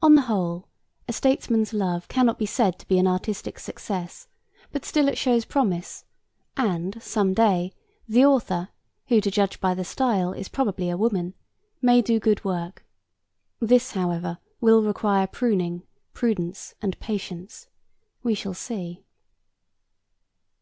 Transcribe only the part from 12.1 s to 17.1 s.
good work. This, however, will require pruning, prudence and